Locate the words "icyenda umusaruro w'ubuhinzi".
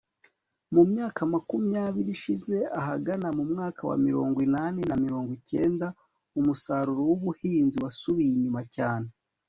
5.39-7.77